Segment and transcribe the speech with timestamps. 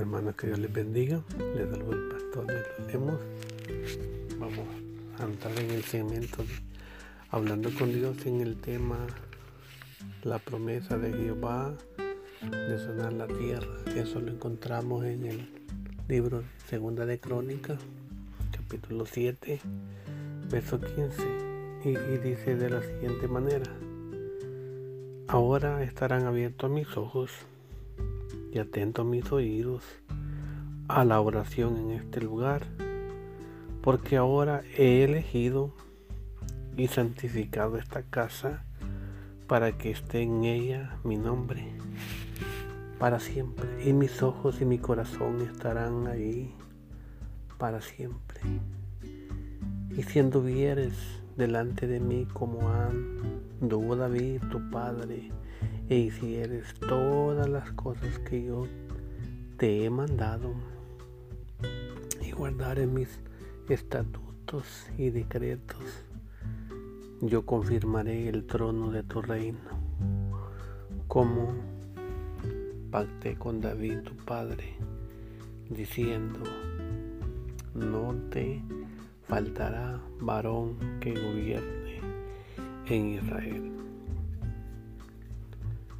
[0.00, 1.20] Hermanos, que Dios les bendiga.
[1.54, 3.20] Les saludo el pastor de Lemos.
[4.38, 4.66] Vamos
[5.18, 6.42] a entrar en el segmento
[7.28, 8.96] Hablando con Dios en el tema
[10.22, 11.74] La promesa de Jehová
[12.50, 13.68] de sanar la tierra.
[13.94, 15.50] Eso lo encontramos en el
[16.08, 17.78] libro Segunda de Crónicas,
[18.52, 19.60] capítulo 7,
[20.50, 21.22] verso 15.
[21.84, 23.70] Y, y dice de la siguiente manera.
[25.28, 27.49] Ahora estarán abiertos mis ojos
[28.52, 29.84] y atentos mis oídos
[30.88, 32.66] a la oración en este lugar,
[33.82, 35.72] porque ahora he elegido
[36.76, 38.64] y santificado esta casa
[39.46, 41.72] para que esté en ella mi nombre
[43.00, 46.54] para siempre, y mis ojos y mi corazón estarán ahí
[47.56, 48.40] para siempre.
[49.96, 55.30] Y si anduvieres delante de mí como anduvo David, tu padre,
[55.88, 58.66] e hicieres todas las cosas que yo
[59.56, 60.54] te he mandado,
[62.22, 63.08] y guardaré mis
[63.68, 66.04] estatutos y decretos,
[67.20, 69.58] yo confirmaré el trono de tu reino,
[71.08, 71.52] como
[72.90, 74.74] pacté con David tu padre,
[75.68, 76.40] diciendo,
[77.74, 78.62] no te
[79.30, 82.00] faltará varón que gobierne
[82.86, 83.72] en Israel.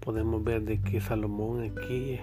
[0.00, 2.20] Podemos ver de que Salomón aquí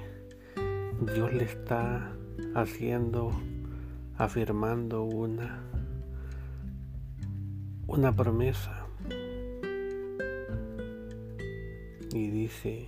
[1.15, 2.13] Dios le está
[2.53, 3.31] haciendo,
[4.15, 5.63] afirmando una,
[7.87, 8.85] una promesa.
[12.13, 12.87] Y dice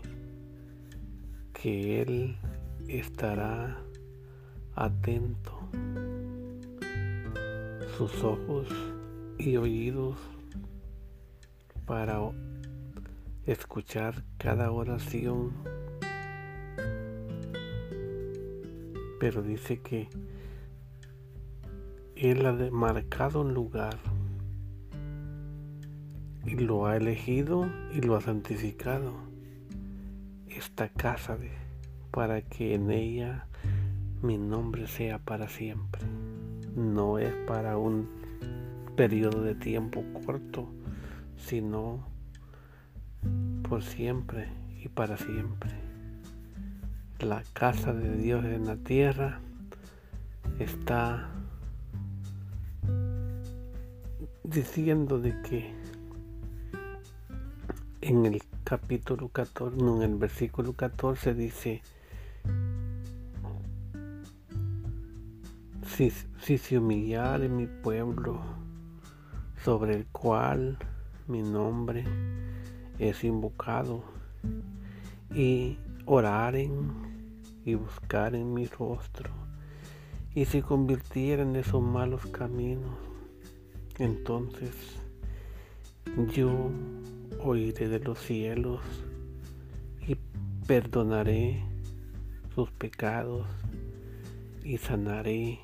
[1.51, 2.37] que Él
[2.87, 3.81] estará
[4.75, 5.57] atento
[7.97, 8.67] sus ojos
[9.37, 10.17] y oídos
[11.85, 12.19] para
[13.45, 15.51] escuchar cada oración.
[19.19, 20.09] Pero dice que
[22.15, 23.97] Él ha marcado un lugar
[26.45, 29.13] y lo ha elegido y lo ha santificado.
[30.47, 31.51] Esta casa de,
[32.11, 33.47] para que en ella
[34.21, 36.01] mi nombre sea para siempre
[36.75, 38.07] no es para un
[38.95, 40.67] periodo de tiempo corto,
[41.37, 42.05] sino
[43.67, 44.49] por siempre
[44.83, 45.71] y para siempre.
[47.19, 49.39] La casa de Dios en la tierra
[50.59, 51.29] está
[54.43, 55.73] diciendo de que
[58.01, 61.81] en el capítulo 14, no, en el versículo 14 dice,
[65.93, 66.09] si,
[66.57, 68.41] se humillare mi pueblo,
[69.63, 70.77] sobre el cual
[71.27, 72.03] mi nombre
[72.97, 74.03] es invocado,
[75.33, 76.91] y oraren
[77.63, 79.29] y buscaren mi rostro,
[80.33, 82.97] y se convirtieran de sus malos caminos,
[83.99, 84.73] entonces
[86.33, 86.71] yo
[87.39, 88.81] oiré de los cielos
[90.07, 90.17] y
[90.65, 91.63] perdonaré
[92.55, 93.45] sus pecados
[94.63, 95.59] y sanaré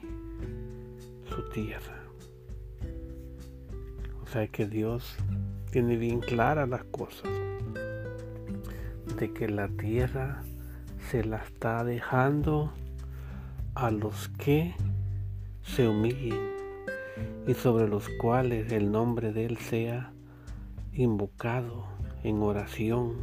[1.27, 2.03] su tierra.
[4.23, 5.15] O sea que Dios
[5.71, 7.29] tiene bien claras las cosas.
[9.17, 10.43] De que la tierra
[11.09, 12.71] se la está dejando
[13.75, 14.75] a los que
[15.63, 16.49] se humillen
[17.47, 20.13] y sobre los cuales el nombre de Él sea
[20.93, 21.87] invocado
[22.23, 23.15] en oración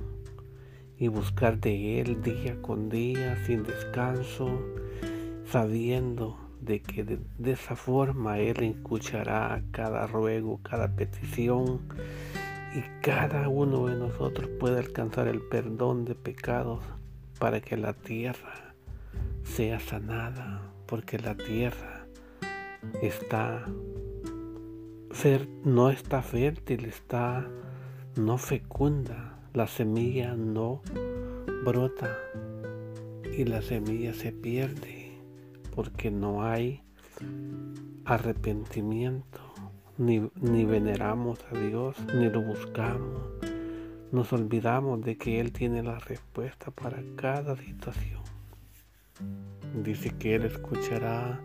[0.98, 4.48] y buscar de Él día con día sin descanso,
[5.44, 11.80] sabiendo de que de, esa forma Él escuchará cada ruego, cada petición
[12.74, 16.84] y cada uno de nosotros puede alcanzar el perdón de pecados
[17.38, 18.74] para que la tierra
[19.44, 22.06] sea sanada, porque la tierra
[23.02, 23.64] está
[25.64, 27.48] no está fértil, está
[28.16, 30.82] no fecunda, la semilla no
[31.64, 32.16] brota
[33.36, 35.05] y la semilla se pierde
[35.76, 36.82] porque no hay
[38.06, 39.40] arrepentimiento,
[39.98, 43.20] ni, veneramos a Dios, ni lo buscamos.
[44.10, 48.22] Nos olvidamos de que Él tiene la respuesta para cada situación.
[49.84, 51.40] Dice que Él escuchará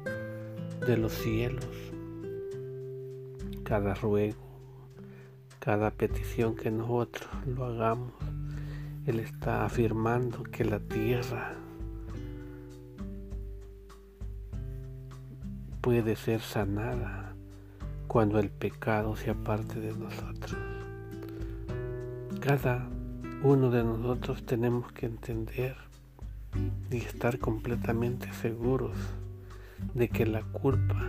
[0.88, 1.68] de los cielos
[3.66, 4.40] cada ruego,
[5.60, 8.14] cada petición que nosotros lo hagamos.
[9.06, 11.58] Él está afirmando que la tierra
[15.82, 17.34] puede ser sanada
[18.08, 20.56] cuando el pecado se aparte de nosotros.
[22.40, 22.88] Cada
[23.44, 25.76] uno de nosotros tenemos que entender
[26.92, 28.96] y estar completamente seguros
[29.96, 31.02] de que la culpa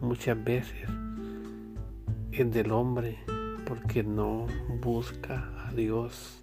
[0.00, 0.88] muchas veces
[2.32, 3.18] es del hombre
[3.66, 4.46] porque no
[4.80, 6.42] busca a Dios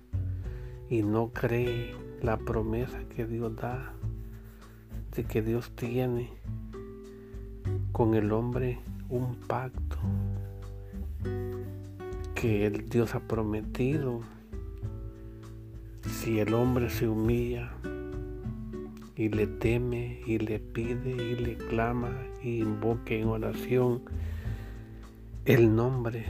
[0.90, 3.94] y no cree la promesa que Dios da,
[5.16, 6.30] de que Dios tiene
[7.94, 9.98] con el hombre un pacto
[12.34, 14.22] que el Dios ha prometido.
[16.02, 17.72] Si el hombre se humilla
[19.16, 22.12] y le teme y le pide y le clama
[22.42, 24.02] y invoque en oración
[25.46, 26.26] el nombre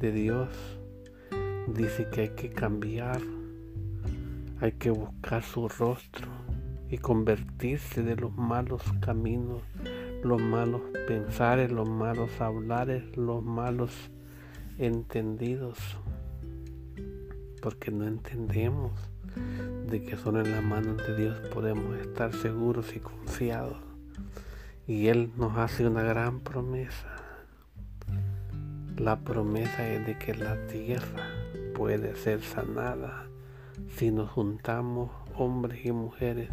[0.00, 0.50] de Dios,
[1.66, 3.22] dice que hay que cambiar,
[4.60, 6.28] hay que buscar su rostro
[6.90, 9.62] y convertirse de los malos caminos,
[10.22, 13.92] los malos pensares, los malos hablares, los malos
[14.78, 15.78] entendidos,
[17.60, 18.92] porque no entendemos
[19.88, 23.76] de que solo en las manos de Dios podemos estar seguros y confiados.
[24.86, 27.16] Y Él nos hace una gran promesa.
[28.96, 31.28] La promesa es de que la tierra
[31.74, 33.26] puede ser sanada
[33.96, 36.50] si nos juntamos hombres y mujeres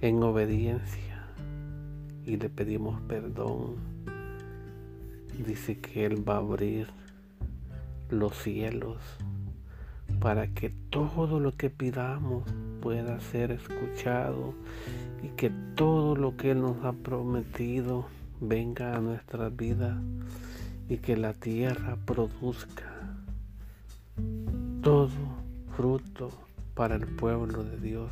[0.00, 1.17] en obediencia
[2.28, 3.76] y le pedimos perdón.
[5.46, 6.88] Dice que Él va a abrir
[8.10, 8.98] los cielos
[10.20, 12.42] para que todo lo que pidamos
[12.80, 14.54] pueda ser escuchado
[15.22, 18.06] y que todo lo que Él nos ha prometido
[18.40, 20.00] venga a nuestra vida
[20.88, 23.16] y que la tierra produzca
[24.82, 25.10] todo
[25.76, 26.30] fruto
[26.74, 28.10] para el pueblo de Dios.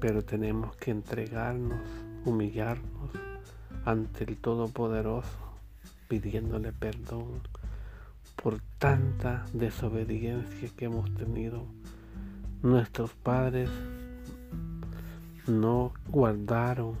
[0.00, 1.80] Pero tenemos que entregarnos,
[2.24, 3.10] humillarnos
[3.84, 5.38] ante el Todopoderoso,
[6.08, 7.40] pidiéndole perdón
[8.42, 11.64] por tanta desobediencia que hemos tenido.
[12.62, 13.68] Nuestros padres
[15.46, 16.94] no guardaron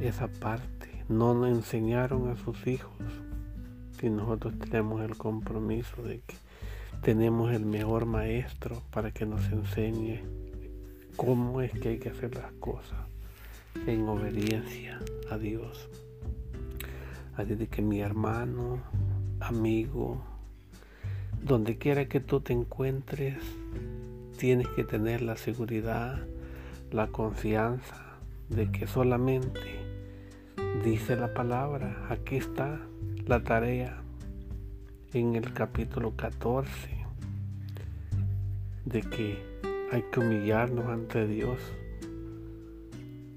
[0.00, 2.92] esa parte, no nos enseñaron a sus hijos.
[4.02, 6.34] Y nosotros tenemos el compromiso de que
[7.02, 10.22] tenemos el mejor maestro para que nos enseñe
[11.16, 13.11] cómo es que hay que hacer las cosas
[13.86, 14.98] en obediencia
[15.30, 15.88] a Dios.
[17.36, 18.80] Así de que mi hermano,
[19.40, 20.22] amigo,
[21.42, 23.36] donde quiera que tú te encuentres,
[24.38, 26.20] tienes que tener la seguridad,
[26.90, 29.60] la confianza de que solamente
[30.84, 32.80] dice la palabra, aquí está
[33.26, 34.02] la tarea
[35.12, 36.70] en el capítulo 14
[38.84, 39.38] de que
[39.90, 41.58] hay que humillarnos ante Dios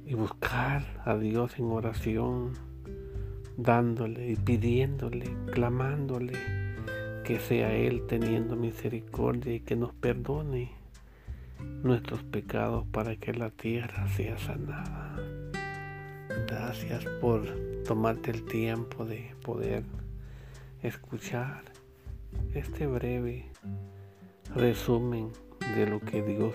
[0.06, 2.54] y buscar a Dios en oración
[3.57, 6.34] dándole y pidiéndole, clamándole
[7.24, 10.72] que sea Él teniendo misericordia y que nos perdone
[11.81, 15.16] nuestros pecados para que la tierra sea sanada.
[16.48, 17.44] Gracias por
[17.84, 19.84] tomarte el tiempo de poder
[20.84, 21.63] escuchar
[22.54, 23.50] este breve
[24.54, 25.31] resumen
[25.75, 26.54] de lo que Dios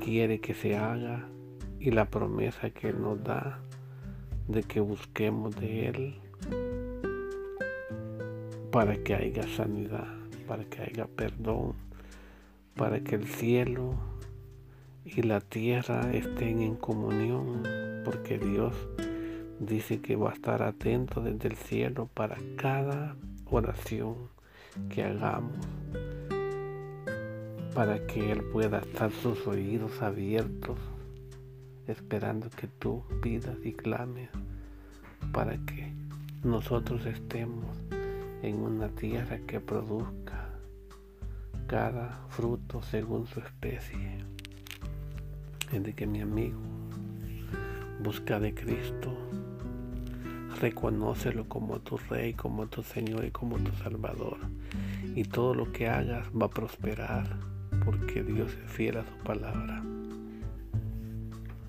[0.00, 1.28] quiere que se haga
[1.82, 3.58] y la promesa que Él nos da
[4.46, 6.14] de que busquemos de Él
[8.70, 10.06] para que haya sanidad,
[10.46, 11.74] para que haya perdón,
[12.76, 13.94] para que el cielo
[15.04, 17.64] y la tierra estén en comunión,
[18.04, 18.76] porque Dios
[19.58, 23.16] dice que va a estar atento desde el cielo para cada
[23.50, 24.14] oración
[24.88, 25.66] que hagamos,
[27.74, 30.78] para que Él pueda estar sus oídos abiertos
[31.86, 34.30] esperando que tú pidas y clames
[35.32, 35.92] para que
[36.42, 37.76] nosotros estemos
[38.42, 40.48] en una tierra que produzca
[41.66, 44.24] cada fruto según su especie.
[45.72, 46.60] Es de que mi amigo
[48.02, 49.16] busca de Cristo,
[50.60, 54.38] reconócelo como tu Rey, como tu Señor y como tu Salvador.
[55.14, 57.38] Y todo lo que hagas va a prosperar
[57.84, 59.82] porque Dios es fiel a su palabra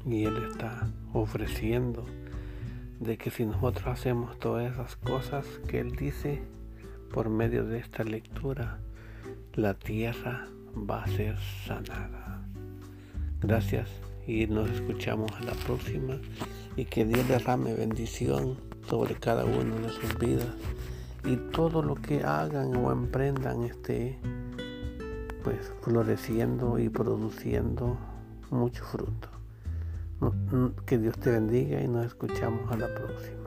[0.06, 2.06] y Él está ofreciendo
[3.00, 6.42] de que si nosotros hacemos todas esas cosas que Él dice
[7.12, 8.80] por medio de esta lectura,
[9.54, 12.42] la tierra va a ser sanada.
[13.42, 13.90] Gracias
[14.26, 16.20] y nos escuchamos a la próxima
[16.76, 18.58] y que Dios derrame bendición
[18.90, 20.48] sobre cada uno de sus vidas
[21.26, 24.20] y todo lo que hagan o emprendan esté
[25.44, 27.98] pues floreciendo y produciendo
[28.50, 29.33] mucho fruto.
[30.86, 33.43] Que Dios te bendiga y nos escuchamos a la próxima.